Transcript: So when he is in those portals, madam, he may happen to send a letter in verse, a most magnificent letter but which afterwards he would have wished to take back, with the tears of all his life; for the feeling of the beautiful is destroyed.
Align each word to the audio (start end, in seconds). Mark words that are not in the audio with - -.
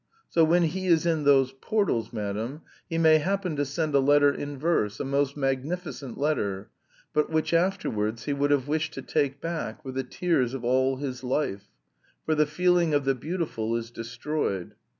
So 0.29 0.43
when 0.43 0.63
he 0.63 0.87
is 0.87 1.05
in 1.05 1.25
those 1.25 1.51
portals, 1.61 2.11
madam, 2.11 2.61
he 2.89 2.97
may 2.97 3.19
happen 3.19 3.55
to 3.57 3.63
send 3.65 3.93
a 3.93 3.99
letter 3.99 4.33
in 4.33 4.57
verse, 4.57 4.99
a 4.99 5.05
most 5.05 5.37
magnificent 5.37 6.17
letter 6.17 6.71
but 7.13 7.29
which 7.29 7.53
afterwards 7.53 8.25
he 8.25 8.33
would 8.33 8.49
have 8.49 8.67
wished 8.67 8.93
to 8.95 9.03
take 9.03 9.39
back, 9.39 9.85
with 9.85 9.93
the 9.93 10.03
tears 10.03 10.55
of 10.55 10.65
all 10.65 10.95
his 10.97 11.23
life; 11.23 11.67
for 12.25 12.33
the 12.33 12.47
feeling 12.47 12.95
of 12.95 13.05
the 13.05 13.13
beautiful 13.13 13.75
is 13.75 13.91
destroyed. 13.91 14.73